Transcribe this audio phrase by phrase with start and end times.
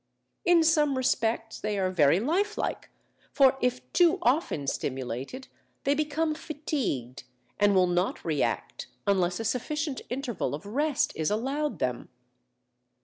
[0.45, 2.89] In some respects they are very lifelike,
[3.31, 5.47] for if too often stimulated
[5.83, 7.25] they become "fatigued,"
[7.59, 12.09] and will not react unless a sufficient interval of rest is allowed them.